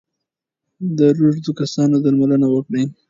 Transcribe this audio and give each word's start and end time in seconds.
د 0.97 0.99
روږدو 1.17 1.51
کسانو 1.59 1.95
درملنه 2.03 2.47
وکړئ. 2.51 2.85